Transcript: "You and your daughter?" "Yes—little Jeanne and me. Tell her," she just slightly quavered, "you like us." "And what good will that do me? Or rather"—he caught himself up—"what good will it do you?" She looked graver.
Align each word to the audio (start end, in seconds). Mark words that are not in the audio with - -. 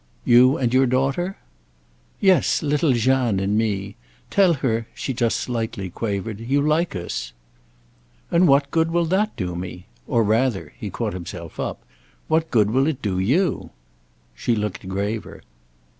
"You 0.25 0.57
and 0.57 0.73
your 0.73 0.87
daughter?" 0.87 1.37
"Yes—little 2.19 2.93
Jeanne 2.93 3.39
and 3.39 3.55
me. 3.55 3.97
Tell 4.31 4.53
her," 4.55 4.87
she 4.95 5.13
just 5.13 5.37
slightly 5.37 5.91
quavered, 5.91 6.39
"you 6.39 6.59
like 6.59 6.95
us." 6.95 7.33
"And 8.31 8.47
what 8.47 8.71
good 8.71 8.89
will 8.89 9.05
that 9.05 9.35
do 9.35 9.55
me? 9.55 9.85
Or 10.07 10.23
rather"—he 10.23 10.89
caught 10.89 11.13
himself 11.13 11.59
up—"what 11.59 12.49
good 12.49 12.71
will 12.71 12.87
it 12.87 13.03
do 13.03 13.19
you?" 13.19 13.69
She 14.35 14.55
looked 14.55 14.89
graver. 14.89 15.43